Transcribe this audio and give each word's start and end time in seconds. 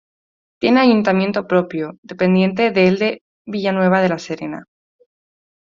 Tiene 0.59 0.79
ayuntamiento 0.79 1.45
propio, 1.47 1.99
dependiente 2.01 2.71
del 2.71 2.97
de 2.97 3.21
Villanueva 3.45 4.01
de 4.01 4.09
la 4.09 4.17
Serena. 4.17 4.65